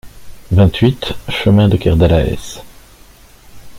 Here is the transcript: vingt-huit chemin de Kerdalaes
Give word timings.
vingt-huit 0.49 1.13
chemin 1.29 1.69
de 1.69 1.77
Kerdalaes 1.77 2.63